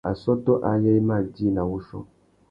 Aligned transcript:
Assôtô 0.09 0.53
ayê 0.71 0.91
i 0.99 1.01
mà 1.07 1.17
djï 1.33 1.47
nà 1.55 1.61
wuchiô. 1.69 1.99